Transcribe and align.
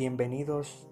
Bienvenidos 0.00 0.88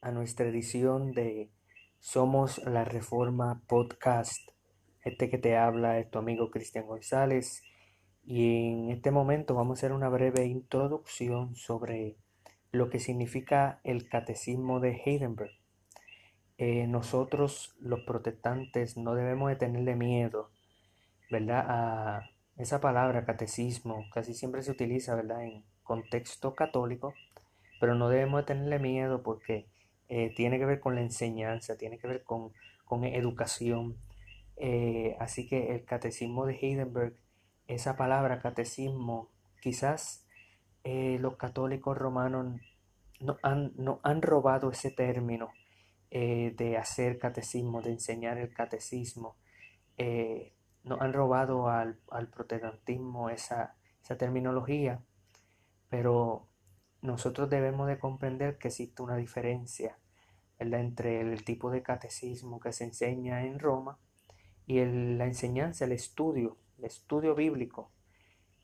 a 0.00 0.10
nuestra 0.10 0.48
edición 0.48 1.12
de 1.12 1.52
Somos 2.00 2.58
la 2.66 2.84
Reforma 2.84 3.62
Podcast. 3.68 4.48
Este 5.04 5.30
que 5.30 5.38
te 5.38 5.56
habla 5.56 6.00
es 6.00 6.10
tu 6.10 6.18
amigo 6.18 6.50
Cristian 6.50 6.84
González 6.84 7.62
y 8.24 8.66
en 8.66 8.90
este 8.90 9.12
momento 9.12 9.54
vamos 9.54 9.78
a 9.78 9.78
hacer 9.78 9.92
una 9.92 10.08
breve 10.08 10.46
introducción 10.46 11.54
sobre 11.54 12.16
lo 12.72 12.90
que 12.90 12.98
significa 12.98 13.80
el 13.84 14.08
catecismo 14.08 14.80
de 14.80 15.00
Heidenberg. 15.04 15.52
Eh, 16.56 16.88
nosotros 16.88 17.76
los 17.78 18.00
protestantes 18.00 18.96
no 18.96 19.14
debemos 19.14 19.50
de 19.50 19.54
tenerle 19.54 19.94
miedo, 19.94 20.50
¿verdad? 21.30 21.64
A 21.68 22.30
esa 22.56 22.80
palabra 22.80 23.24
catecismo 23.24 24.04
casi 24.12 24.34
siempre 24.34 24.62
se 24.62 24.72
utiliza, 24.72 25.14
¿verdad? 25.14 25.44
En 25.44 25.62
contexto 25.84 26.56
católico, 26.56 27.14
pero 27.80 27.94
no 27.94 28.08
debemos 28.08 28.40
de 28.40 28.46
tenerle 28.46 28.78
miedo 28.78 29.22
porque 29.22 29.68
eh, 30.08 30.32
tiene 30.34 30.58
que 30.58 30.64
ver 30.64 30.80
con 30.80 30.94
la 30.94 31.02
enseñanza, 31.02 31.76
tiene 31.76 31.98
que 31.98 32.08
ver 32.08 32.24
con, 32.24 32.52
educación. 33.04 33.98
Eh, 34.56 35.14
así 35.20 35.46
que 35.46 35.74
el 35.74 35.84
catecismo 35.84 36.46
de 36.46 36.54
Heidenberg, 36.54 37.14
esa 37.66 37.96
palabra 37.96 38.40
catecismo, 38.40 39.30
quizás 39.60 40.26
eh, 40.84 41.18
los 41.20 41.36
católicos 41.36 41.98
romanos 41.98 42.58
no 43.20 43.36
han, 43.42 43.72
no 43.76 44.00
han 44.02 44.22
robado 44.22 44.70
ese 44.70 44.90
término 44.90 45.50
de 46.10 46.78
hacer 46.78 47.18
catecismo, 47.18 47.82
de 47.82 47.90
enseñar 47.90 48.38
el 48.38 48.54
catecismo. 48.54 49.36
no 50.84 50.96
han 51.00 51.12
robado 51.12 51.68
al, 51.68 51.98
protestantismo 52.32 53.28
esa, 53.28 53.76
esa 54.02 54.16
terminología, 54.16 55.02
pero 55.90 56.47
nosotros 57.02 57.48
debemos 57.48 57.86
de 57.88 57.98
comprender 57.98 58.58
que 58.58 58.68
existe 58.68 59.02
una 59.02 59.16
diferencia 59.16 59.98
entre 60.58 61.20
el 61.20 61.44
tipo 61.44 61.70
de 61.70 61.82
catecismo 61.82 62.58
que 62.60 62.72
se 62.72 62.84
enseña 62.84 63.44
en 63.44 63.58
Roma 63.58 63.98
y 64.66 64.84
la 64.84 65.26
enseñanza, 65.26 65.84
el 65.84 65.92
estudio, 65.92 66.56
el 66.78 66.84
estudio 66.84 67.34
bíblico 67.34 67.90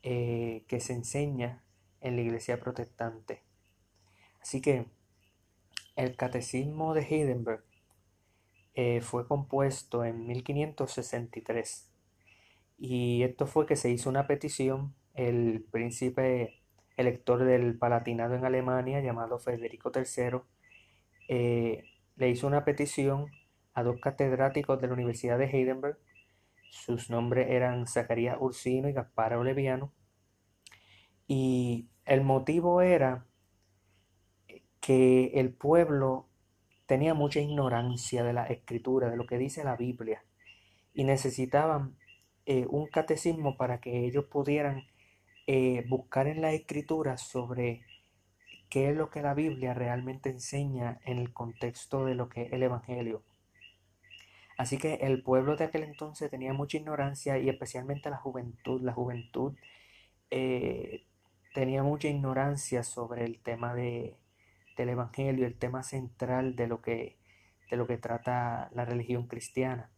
eh, 0.03 0.65
que 0.67 0.79
se 0.79 0.93
enseña 0.93 1.63
en 2.01 2.15
la 2.15 2.21
iglesia 2.21 2.59
protestante. 2.59 3.43
Así 4.41 4.61
que 4.61 4.85
el 5.95 6.15
catecismo 6.15 6.93
de 6.93 7.01
Heidenberg 7.01 7.63
eh, 8.75 9.01
fue 9.01 9.27
compuesto 9.27 10.03
en 10.03 10.27
1563 10.27 11.89
y 12.77 13.23
esto 13.23 13.47
fue 13.47 13.65
que 13.65 13.77
se 13.77 13.89
hizo 13.89 14.09
una 14.09 14.27
petición, 14.27 14.93
el 15.13 15.65
príncipe 15.71 16.64
elector 16.97 17.43
del 17.43 17.77
Palatinado 17.77 18.35
en 18.35 18.45
Alemania 18.45 19.01
llamado 19.01 19.39
Federico 19.39 19.91
III, 19.93 20.39
eh, 21.27 21.83
le 22.15 22.29
hizo 22.29 22.47
una 22.47 22.63
petición 22.63 23.31
a 23.73 23.83
dos 23.83 23.99
catedráticos 24.01 24.79
de 24.79 24.87
la 24.87 24.93
Universidad 24.93 25.37
de 25.37 25.45
Heidelberg. 25.45 25.97
Sus 26.69 27.09
nombres 27.09 27.47
eran 27.49 27.87
Zacarías 27.87 28.37
Ursino 28.39 28.89
y 28.89 28.93
Gaspar 28.93 29.33
Oleviano. 29.33 29.93
Y 31.27 31.89
el 32.05 32.21
motivo 32.23 32.81
era 32.81 33.25
que 34.79 35.31
el 35.35 35.53
pueblo 35.53 36.29
tenía 36.85 37.13
mucha 37.13 37.39
ignorancia 37.39 38.23
de 38.23 38.33
la 38.33 38.45
escritura, 38.45 39.09
de 39.09 39.17
lo 39.17 39.25
que 39.25 39.37
dice 39.37 39.63
la 39.63 39.75
Biblia, 39.75 40.23
y 40.93 41.03
necesitaban 41.03 41.97
eh, 42.45 42.65
un 42.69 42.87
catecismo 42.87 43.57
para 43.57 43.81
que 43.81 44.05
ellos 44.05 44.25
pudieran 44.25 44.83
eh, 45.47 45.85
buscar 45.87 46.27
en 46.27 46.41
la 46.41 46.51
escritura 46.53 47.17
sobre 47.17 47.85
qué 48.69 48.89
es 48.89 48.97
lo 48.97 49.09
que 49.09 49.21
la 49.21 49.33
Biblia 49.33 49.73
realmente 49.73 50.29
enseña 50.29 50.99
en 51.05 51.19
el 51.19 51.33
contexto 51.33 52.05
de 52.05 52.15
lo 52.15 52.29
que 52.29 52.43
es 52.43 52.53
el 52.53 52.63
Evangelio. 52.63 53.23
Así 54.57 54.77
que 54.77 54.95
el 54.95 55.21
pueblo 55.21 55.55
de 55.55 55.65
aquel 55.65 55.83
entonces 55.83 56.31
tenía 56.31 56.53
mucha 56.53 56.77
ignorancia 56.77 57.37
y 57.37 57.49
especialmente 57.49 58.09
la 58.09 58.17
juventud. 58.17 58.81
La 58.81 58.93
juventud 58.93 59.53
eh, 60.31 61.05
tenía 61.53 61.83
mucha 61.83 62.07
ignorancia 62.07 62.83
sobre 62.83 63.25
el 63.25 63.39
tema 63.39 63.73
de, 63.73 64.15
del 64.77 64.89
Evangelio, 64.89 65.45
el 65.45 65.55
tema 65.55 65.83
central 65.83 66.55
de 66.55 66.67
lo 66.67 66.81
que, 66.81 67.17
de 67.69 67.77
lo 67.77 67.87
que 67.87 67.97
trata 67.97 68.69
la 68.73 68.85
religión 68.85 69.27
cristiana. 69.27 69.91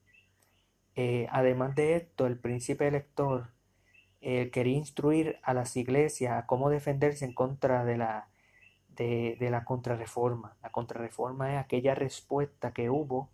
Eh, 0.96 1.28
además 1.31 1.75
de 1.75 1.96
esto, 1.96 2.25
el 2.25 2.40
príncipe 2.40 2.88
elector 2.88 3.52
eh, 4.29 4.49
quería 4.51 4.75
instruir 4.75 5.39
a 5.41 5.53
las 5.53 5.77
iglesias 5.77 6.33
a 6.33 6.45
cómo 6.47 6.69
defenderse 6.69 7.23
en 7.23 7.33
contra 7.33 7.85
de 7.85 7.95
la, 7.95 8.27
de, 8.89 9.38
la 9.39 9.63
contrarreforma. 9.63 10.57
La 10.61 10.69
contrarreforma 10.69 11.53
es 11.53 11.59
aquella 11.59 11.95
respuesta 11.95 12.73
que 12.73 12.89
hubo 12.89 13.29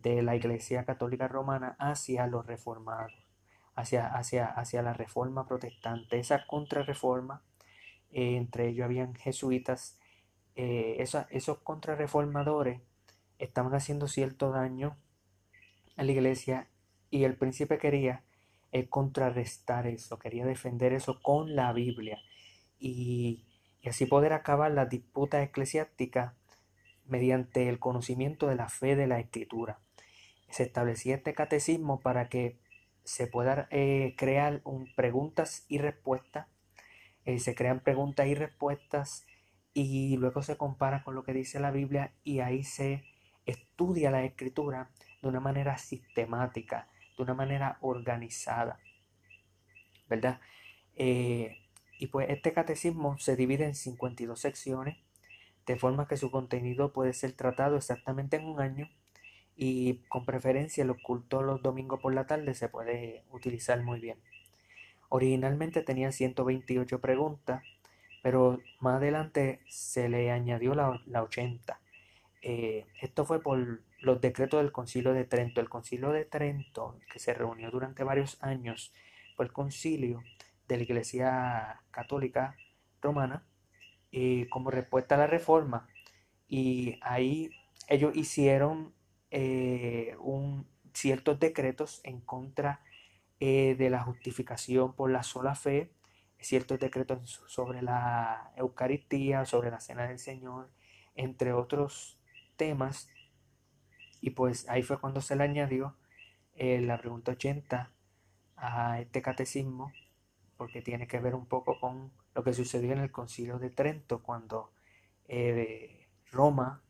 de 0.00 0.22
la 0.22 0.34
Iglesia 0.34 0.84
Católica 0.84 1.28
Romana 1.28 1.76
hacia 1.78 2.26
los 2.26 2.44
reformados, 2.46 3.12
hacia, 3.76 4.08
hacia, 4.08 4.46
hacia 4.46 4.82
la 4.82 4.92
reforma 4.92 5.46
protestante. 5.46 6.18
Esa 6.18 6.44
contrarreforma, 6.48 7.44
eh, 8.10 8.34
entre 8.36 8.70
ellos 8.70 8.86
habían 8.86 9.14
jesuitas, 9.14 10.00
eh, 10.56 10.96
esos 11.30 11.58
contrarreformadores 11.58 12.80
estaban 13.38 13.72
haciendo 13.72 14.08
cierto 14.08 14.50
daño 14.50 14.96
a 15.96 16.02
la 16.02 16.10
iglesia 16.10 16.66
y 17.08 17.22
el 17.22 17.36
príncipe 17.36 17.78
quería 17.78 18.24
es 18.74 18.88
contrarrestar 18.88 19.86
eso, 19.86 20.18
quería 20.18 20.44
defender 20.44 20.92
eso 20.92 21.22
con 21.22 21.54
la 21.54 21.72
Biblia 21.72 22.18
y, 22.76 23.44
así 23.86 24.04
poder 24.04 24.32
acabar 24.32 24.72
la 24.72 24.86
disputa 24.86 25.42
eclesiástica 25.44 26.34
mediante 27.06 27.68
el 27.68 27.78
conocimiento 27.78 28.48
de 28.48 28.56
la 28.56 28.68
fe 28.68 28.96
de 28.96 29.06
la 29.06 29.20
escritura. 29.20 29.78
Se 30.50 30.64
establecía 30.64 31.14
este 31.14 31.34
catecismo 31.34 32.00
para 32.00 32.28
que 32.28 32.58
se 33.04 33.28
puedan 33.28 33.68
eh, 33.70 34.16
crear 34.18 34.60
un, 34.64 34.92
preguntas 34.96 35.66
y 35.68 35.78
respuestas, 35.78 36.48
eh, 37.26 37.38
se 37.38 37.54
crean 37.54 37.78
preguntas 37.78 38.26
y 38.26 38.34
respuestas 38.34 39.24
y 39.72 40.16
luego 40.16 40.42
se 40.42 40.56
compara 40.56 41.04
con 41.04 41.14
lo 41.14 41.22
que 41.22 41.32
dice 41.32 41.60
la 41.60 41.70
Biblia 41.70 42.12
y 42.24 42.40
ahí 42.40 42.64
se 42.64 43.04
estudia 43.46 44.10
la 44.10 44.24
escritura 44.24 44.90
de 45.22 45.28
una 45.28 45.40
manera 45.40 45.78
sistemática, 45.78 46.88
de 47.16 47.22
una 47.22 47.34
manera 47.34 47.78
organizada, 47.80 48.78
¿verdad? 50.08 50.40
Eh, 50.96 51.58
y 51.98 52.08
pues 52.08 52.28
este 52.30 52.52
catecismo 52.52 53.18
se 53.18 53.36
divide 53.36 53.64
en 53.64 53.74
52 53.74 54.38
secciones, 54.38 54.98
de 55.66 55.76
forma 55.76 56.06
que 56.08 56.16
su 56.16 56.30
contenido 56.30 56.92
puede 56.92 57.12
ser 57.12 57.32
tratado 57.32 57.76
exactamente 57.76 58.36
en 58.36 58.44
un 58.44 58.60
año 58.60 58.90
y 59.56 60.00
con 60.08 60.24
preferencia 60.24 60.82
el 60.82 60.90
oculto 60.90 61.42
los 61.42 61.62
domingos 61.62 62.00
por 62.00 62.14
la 62.14 62.26
tarde 62.26 62.54
se 62.54 62.68
puede 62.68 63.24
utilizar 63.30 63.82
muy 63.82 64.00
bien. 64.00 64.18
Originalmente 65.08 65.82
tenía 65.82 66.10
128 66.10 67.00
preguntas, 67.00 67.62
pero 68.22 68.60
más 68.80 68.96
adelante 68.96 69.60
se 69.68 70.08
le 70.08 70.30
añadió 70.30 70.74
la, 70.74 71.00
la 71.06 71.22
80. 71.22 71.80
Eh, 72.42 72.86
esto 73.00 73.24
fue 73.24 73.40
por 73.40 73.80
los 74.04 74.20
decretos 74.20 74.62
del 74.62 74.72
Concilio 74.72 75.12
de 75.12 75.24
Trento. 75.24 75.60
El 75.60 75.68
Concilio 75.68 76.10
de 76.10 76.24
Trento, 76.24 76.98
que 77.10 77.18
se 77.18 77.34
reunió 77.34 77.70
durante 77.70 78.04
varios 78.04 78.42
años, 78.42 78.92
fue 79.36 79.46
el 79.46 79.52
concilio 79.52 80.22
de 80.68 80.76
la 80.76 80.82
Iglesia 80.82 81.82
Católica 81.90 82.56
Romana 83.02 83.44
eh, 84.12 84.46
como 84.50 84.70
respuesta 84.70 85.14
a 85.16 85.18
la 85.18 85.26
reforma. 85.26 85.88
Y 86.48 86.98
ahí 87.02 87.50
ellos 87.88 88.14
hicieron 88.14 88.94
eh, 89.30 90.16
ciertos 90.92 91.40
decretos 91.40 92.00
en 92.04 92.20
contra 92.20 92.80
de 93.40 93.90
la 93.90 94.02
justificación 94.02 94.94
por 94.94 95.10
la 95.10 95.22
sola 95.22 95.54
fe, 95.54 95.92
ciertos 96.40 96.78
decretos 96.78 97.42
sobre 97.46 97.82
la 97.82 98.52
Eucaristía, 98.56 99.44
sobre 99.44 99.70
la 99.70 99.80
Cena 99.80 100.08
del 100.08 100.18
Señor, 100.18 100.70
entre 101.14 101.52
otros 101.52 102.18
temas. 102.56 103.08
Y 104.24 104.30
pues 104.30 104.66
ahí 104.70 104.82
fue 104.82 104.98
cuando 104.98 105.20
se 105.20 105.36
le 105.36 105.44
añadió 105.44 105.98
eh, 106.54 106.80
la 106.80 106.96
pregunta 106.96 107.32
80 107.32 107.92
a 108.56 109.00
este 109.02 109.20
catecismo, 109.20 109.92
porque 110.56 110.80
tiene 110.80 111.06
que 111.06 111.20
ver 111.20 111.34
un 111.34 111.44
poco 111.44 111.78
con 111.78 112.10
lo 112.34 112.42
que 112.42 112.54
sucedió 112.54 112.92
en 112.94 113.00
el 113.00 113.12
concilio 113.12 113.58
de 113.58 113.68
Trento, 113.68 114.22
cuando 114.22 114.72
eh, 115.28 116.08
Roma 116.32 116.82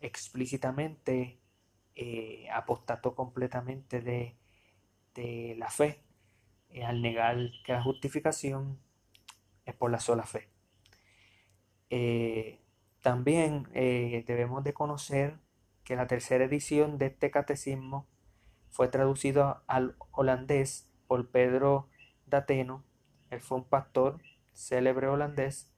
explícitamente 0.00 1.38
eh, 1.94 2.50
apostató 2.52 3.14
completamente 3.14 4.02
de, 4.02 4.36
de 5.14 5.54
la 5.56 5.70
fe 5.70 6.02
al 6.84 7.00
negar 7.00 7.38
que 7.64 7.72
la 7.72 7.82
justificación 7.82 8.78
es 9.64 9.74
por 9.74 9.90
la 9.90 9.98
sola 9.98 10.26
fe. 10.26 10.50
También 13.00 13.64
debemos 13.72 14.62
de 14.62 14.74
conocer 14.74 15.41
que 15.84 15.96
la 15.96 16.06
tercera 16.06 16.44
edición 16.44 16.98
de 16.98 17.06
este 17.06 17.30
catecismo 17.30 18.06
fue 18.70 18.88
traducido 18.88 19.62
al 19.66 19.96
holandés 20.10 20.90
por 21.06 21.30
Pedro 21.30 21.88
Dateno. 22.26 22.84
Él 23.30 23.40
fue 23.40 23.58
un 23.58 23.64
pastor 23.64 24.22
célebre 24.52 25.08
holandés 25.08 25.70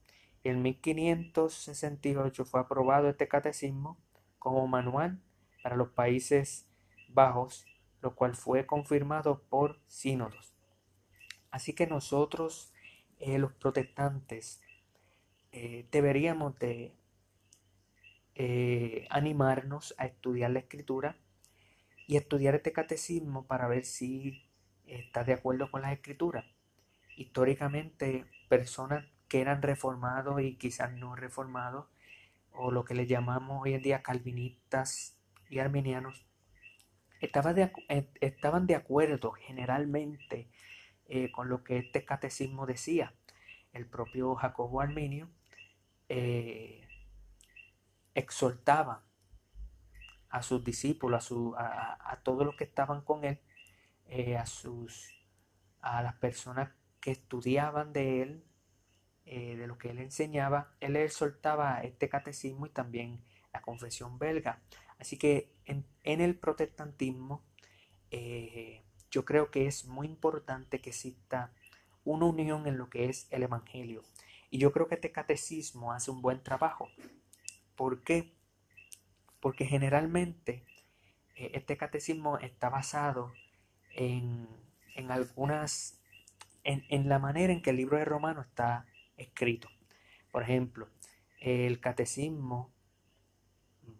En 0.42 0.62
1568 0.62 2.44
fue 2.44 2.60
aprobado 2.60 3.08
este 3.08 3.28
catecismo 3.28 3.98
como 4.38 4.66
manual 4.66 5.22
para 5.62 5.76
los 5.76 5.88
Países 5.88 6.68
Bajos, 7.08 7.64
lo 8.02 8.14
cual 8.14 8.34
fue 8.34 8.66
confirmado 8.66 9.42
por 9.48 9.80
sínodos. 9.86 10.54
Así 11.50 11.72
que 11.72 11.86
nosotros, 11.86 12.74
eh, 13.18 13.38
los 13.38 13.52
protestantes, 13.54 14.60
eh, 15.52 15.88
deberíamos 15.90 16.58
de 16.58 16.94
eh, 18.36 19.06
animarnos 19.10 19.94
a 19.96 20.06
estudiar 20.06 20.50
la 20.50 20.58
escritura 20.58 21.16
y 22.06 22.16
estudiar 22.16 22.56
este 22.56 22.72
catecismo 22.72 23.46
para 23.46 23.68
ver 23.68 23.84
si 23.84 24.48
está 24.86 25.24
de 25.24 25.34
acuerdo 25.34 25.70
con 25.70 25.82
las 25.82 25.92
escrituras. 25.92 26.44
Históricamente, 27.16 28.26
personas 28.48 29.06
que 29.28 29.40
eran 29.40 29.62
reformados 29.62 30.40
y 30.42 30.56
quizás 30.56 30.92
no 30.92 31.14
reformados, 31.14 31.86
o 32.50 32.70
lo 32.70 32.84
que 32.84 32.94
le 32.94 33.06
llamamos 33.06 33.62
hoy 33.62 33.74
en 33.74 33.82
día 33.82 34.02
calvinistas 34.02 35.18
y 35.48 35.60
arminianos, 35.60 36.26
estaban 37.20 37.54
de, 37.54 37.72
eh, 37.88 38.08
estaban 38.20 38.66
de 38.66 38.74
acuerdo 38.74 39.32
generalmente 39.32 40.48
eh, 41.06 41.30
con 41.30 41.48
lo 41.48 41.62
que 41.64 41.78
este 41.78 42.04
catecismo 42.04 42.66
decía. 42.66 43.14
El 43.72 43.86
propio 43.86 44.34
Jacobo 44.34 44.80
Arminio 44.80 45.30
exhortaba 48.14 49.04
a 50.28 50.42
sus 50.42 50.64
discípulos, 50.64 51.32
a, 51.56 52.12
a, 52.12 52.22
todos 52.22 52.44
los 52.44 52.56
que 52.56 52.64
estaban 52.64 53.02
con 53.02 53.24
él, 53.24 53.38
a, 54.36 54.46
sus, 54.46 55.14
a 55.80 56.02
las 56.02 56.14
personas 56.14 56.70
que 57.00 57.12
estudiaban 57.12 57.92
de 57.92 58.22
él, 58.22 58.44
eh, 59.26 59.56
de 59.56 59.66
lo 59.66 59.78
que 59.78 59.88
él 59.88 59.98
enseñaba, 60.00 60.74
él 60.80 60.96
exhortaba 60.96 61.80
este 61.82 62.10
catecismo 62.10 62.66
y 62.66 62.70
también 62.70 63.24
la 63.54 63.62
confesión 63.62 64.18
belga. 64.18 64.62
Así 64.98 65.16
que 65.16 65.50
en, 65.64 65.86
el 66.02 66.38
protestantismo 66.38 67.42
eh, 68.10 68.82
yo 69.10 69.24
creo 69.24 69.50
que 69.50 69.66
es 69.66 69.86
muy 69.86 70.06
importante 70.06 70.82
que 70.82 70.90
exista 70.90 71.52
una 72.04 72.26
unión 72.26 72.66
en 72.66 72.76
lo 72.76 72.90
que 72.90 73.08
es 73.08 73.26
el 73.30 73.44
Evangelio. 73.44 74.02
Y 74.50 74.58
yo 74.58 74.72
creo 74.72 74.88
que 74.88 74.96
este 74.96 75.10
catecismo 75.10 75.92
hace 75.92 76.10
un 76.10 76.20
buen 76.20 76.42
trabajo. 76.42 76.88
¿Por 77.76 78.02
qué? 78.02 78.34
Porque 79.40 79.66
generalmente 79.66 80.64
eh, 81.36 81.52
este 81.54 81.76
catecismo 81.76 82.38
está 82.38 82.68
basado 82.68 83.32
en, 83.94 84.48
en 84.94 85.10
algunas 85.10 86.00
en, 86.64 87.08
la 87.08 87.18
manera 87.18 87.52
en 87.52 87.62
que 87.62 87.70
el 87.70 87.76
libro 87.76 87.98
de 87.98 88.04
Romanos 88.04 88.46
está 88.46 88.86
escrito. 89.16 89.68
Por 90.30 90.42
ejemplo, 90.42 90.88
el 91.40 91.78
catecismo 91.80 92.72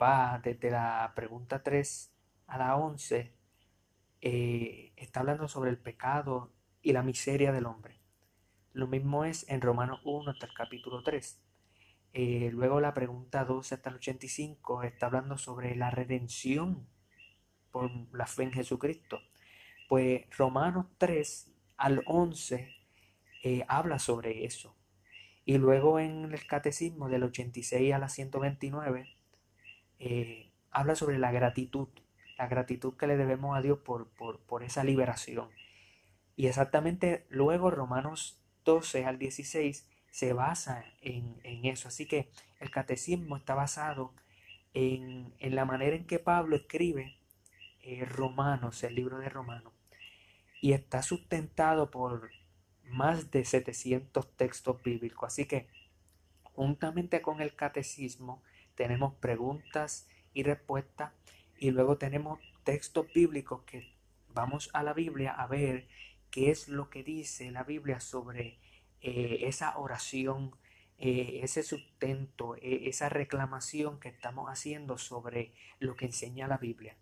va 0.00 0.41
desde 0.43 0.71
la 0.71 1.12
pregunta 1.15 1.62
3 1.62 2.12
a 2.47 2.59
la 2.59 2.76
11, 2.76 3.32
eh, 4.23 4.93
está 4.97 5.21
hablando 5.21 5.47
sobre 5.47 5.71
el 5.71 5.79
pecado 5.79 6.53
y 6.82 6.93
la 6.93 7.03
miseria 7.03 7.53
del 7.53 7.67
hombre. 7.67 8.00
Lo 8.73 8.87
mismo 8.87 9.25
es 9.25 9.49
en 9.49 9.61
Romanos 9.61 10.00
1 10.05 10.31
hasta 10.31 10.47
el 10.47 10.55
capítulo 10.55 11.03
3. 11.03 11.41
Eh, 12.16 12.50
luego 12.52 12.81
la 12.81 12.94
pregunta 12.94 13.44
12 13.44 13.75
hasta 13.75 13.90
el 13.90 13.96
85 13.96 14.84
está 14.84 15.06
hablando 15.06 15.37
sobre 15.37 15.75
la 15.75 15.90
redención 15.90 16.87
por 17.72 17.90
la 18.12 18.26
fe 18.26 18.44
en 18.44 18.52
Jesucristo. 18.52 19.19
Pues 19.88 20.25
Romanos 20.38 20.87
3 20.99 21.50
al 21.76 22.05
11 22.06 22.72
eh, 23.43 23.64
habla 23.66 23.99
sobre 23.99 24.44
eso. 24.44 24.76
Y 25.44 25.58
luego 25.58 25.99
en 25.99 26.32
el 26.32 26.46
catecismo 26.46 27.08
del 27.08 27.25
86 27.25 27.93
a 27.93 27.99
la 27.99 28.08
129 28.08 29.08
eh, 29.99 30.52
habla 30.70 30.94
sobre 30.94 31.19
la 31.19 31.32
gratitud, 31.32 31.88
la 32.38 32.46
gratitud 32.46 32.94
que 32.96 33.08
le 33.08 33.16
debemos 33.16 33.56
a 33.56 33.61
Dios 33.61 33.81
por, 33.81 34.08
por, 34.08 34.62
esa 34.62 34.84
liberación. 34.84 35.50
Y 36.37 36.46
exactamente 36.46 37.26
luego 37.28 37.72
Romanos 37.72 38.40
12 38.64 39.05
al 39.05 39.19
16 39.19 39.88
se 40.14 40.32
basa 40.32 40.84
en, 41.00 41.40
eso. 41.43 41.88
Así 41.88 42.06
que 42.06 42.31
el 42.61 42.70
catecismo 42.70 43.37
está 43.37 43.56
basado 43.56 44.14
en, 44.72 45.34
la 45.40 45.64
manera 45.64 45.96
en 45.96 46.06
que 46.06 46.20
Pablo 46.20 46.55
escribe 46.55 47.16
eh, 47.82 48.05
Romanos, 48.05 48.84
el 48.84 48.94
libro 48.94 49.19
de 49.19 49.28
Romanos 49.28 49.72
y 50.61 50.72
está 50.72 51.02
sustentado 51.02 51.90
por 51.90 52.31
más 52.84 53.32
de 53.32 53.44
700 53.44 54.37
textos 54.37 54.81
bíblicos. 54.84 55.26
Así 55.26 55.46
que, 55.46 55.66
juntamente 56.44 57.20
con 57.20 57.40
el 57.40 57.56
catecismo, 57.56 58.40
tenemos 58.76 59.14
preguntas 59.14 60.06
y 60.32 60.44
respuestas 60.44 61.11
y 61.58 61.72
luego 61.72 61.99
tenemos 61.99 62.38
textos 62.62 63.12
bíblicos 63.12 63.64
que 63.64 63.93
vamos 64.32 64.70
a 64.75 64.84
la 64.84 64.93
Biblia 64.93 65.32
a 65.32 65.49
ver 65.49 65.88
qué 66.31 66.52
es 66.52 66.69
lo 66.69 66.88
que 66.88 67.02
dice 67.02 67.50
la 67.50 67.64
Biblia 67.64 67.99
sobre 67.99 68.61
eh, 69.06 69.46
esa 69.48 69.76
oración, 69.76 70.56
eh, 70.96 71.40
ese 71.42 71.62
sustento, 71.62 72.56
eh, 72.56 72.88
esa 72.88 73.10
reclamación 73.10 74.00
que 74.00 74.08
estamos 74.08 74.48
haciendo 74.48 74.96
sobre 74.96 75.52
lo 75.78 75.94
que 75.94 76.06
enseña 76.06 76.48
la 76.48 76.56
Biblia. 76.56 76.96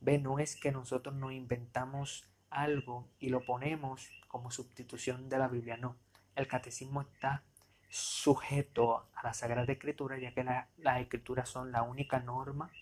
Ve, 0.00 0.18
no 0.18 0.38
es 0.38 0.56
que 0.56 0.72
nosotros 0.72 1.14
nos 1.14 1.34
inventamos 1.34 2.26
algo 2.48 3.10
y 3.18 3.28
lo 3.28 3.44
ponemos 3.44 4.08
como 4.26 4.50
sustitución 4.50 5.28
de 5.28 5.36
la 5.36 5.48
Biblia. 5.48 5.76
No, 5.76 5.98
el 6.34 6.48
catecismo 6.48 7.02
está 7.02 7.44
sujeto 7.90 9.10
a 9.14 9.22
la 9.22 9.34
Sagrada 9.34 9.70
Escritura, 9.70 10.18
ya 10.18 10.32
que 10.32 10.44
las 10.44 11.00
escrituras 11.02 11.50
son 11.50 11.72
la 11.72 11.82
única 11.82 12.20
norma 12.20 12.72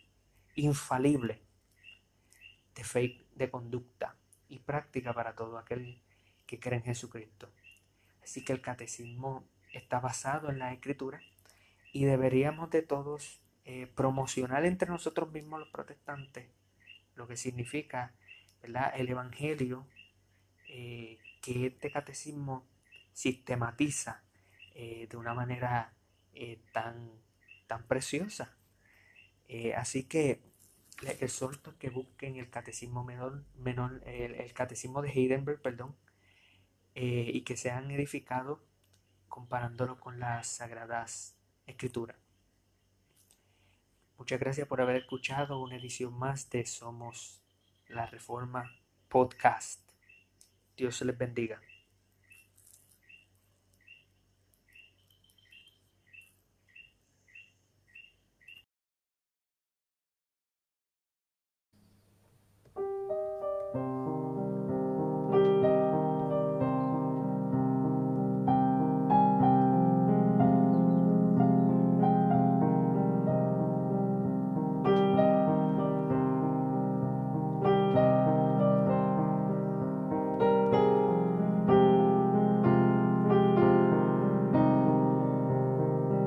infalible 0.55 1.43
de 2.77 2.85
fe, 2.85 3.27
de 3.35 3.51
conducta 3.51 4.15
y 4.49 4.61
práctica 4.61 5.13
para 5.13 5.35
todo 5.35 5.59
aquel 5.59 6.01
que 6.47 6.61
cree 6.61 6.79
en 6.79 6.85
Jesucristo. 6.85 7.51
Así 8.23 8.45
que 8.45 8.53
el 8.53 8.61
catecismo 8.61 9.45
está 9.73 10.01
basado 10.01 10.51
en 10.51 10.59
la 10.59 10.73
escritura 10.73 11.21
y 11.93 12.05
deberíamos 12.05 12.71
de 12.71 12.83
todos 12.83 13.41
eh, 13.65 13.87
promocionar 13.95 14.65
entre 14.65 14.89
nosotros 14.89 15.31
mismos 15.31 15.61
los 15.61 15.69
protestantes, 15.69 16.49
lo 17.15 17.29
que 17.29 17.37
significa 17.37 18.13
el 18.63 19.09
Evangelio 19.09 19.87
eh, 20.69 21.19
que 21.41 21.67
este 21.67 21.91
catecismo 21.91 22.67
sistematiza 23.13 24.25
eh, 24.75 25.07
de 25.09 25.17
una 25.17 25.35
manera 25.35 25.95
tan, 26.73 27.11
tan 27.67 27.87
preciosa. 27.87 28.57
así 29.77 30.05
que 30.05 30.41
les 31.03 31.23
exhorto 31.23 31.77
que 31.79 31.91
busquen 31.91 32.37
el 32.37 32.49
catecismo 32.49 33.05
menor, 33.05 33.45
menor 33.55 34.03
el, 34.07 34.53
catecismo 34.55 35.03
de 35.03 35.11
Heidenberg, 35.11 35.61
perdón, 35.61 35.95
y 36.95 37.43
que 37.43 37.57
sean 37.57 37.91
edificados 37.91 38.61
comparándolo 39.29 39.99
con 39.99 40.21
las 40.21 40.47
sagradas 40.47 41.37
escrituras. 41.67 42.19
Muchas 44.19 44.39
gracias 44.39 44.69
por 44.69 44.81
haber 44.81 44.97
escuchado 44.97 45.61
una 45.61 45.77
edición 45.77 46.13
más 46.13 46.51
de 46.51 46.65
Somos 46.67 47.43
la 47.89 48.07
Reforma 48.07 48.71
Podcast. 49.09 49.81
Dios 50.77 50.97
se 50.97 51.05
les 51.05 51.17
bendiga. 51.17 51.61